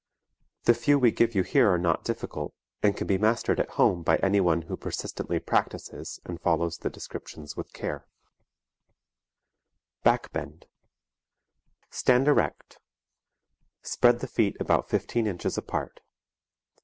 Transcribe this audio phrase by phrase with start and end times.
[0.63, 4.01] The few we give you here are not difficult, and can be mastered at home
[4.01, 8.07] by anyone who persistently practices and follows the descriptions with care.
[10.03, 12.79] [Illustration: ACROBATIC DANCING PRACTICE.] BACK BEND Stand erect.
[13.83, 15.99] Spread the feet about fifteen inches apart.